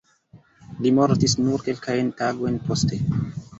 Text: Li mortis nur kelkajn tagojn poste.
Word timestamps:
Li 0.85 0.91
mortis 1.01 1.37
nur 1.43 1.65
kelkajn 1.69 2.11
tagojn 2.25 2.59
poste. 2.73 3.03